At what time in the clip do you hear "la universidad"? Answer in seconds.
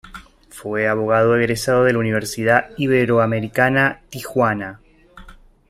1.93-2.71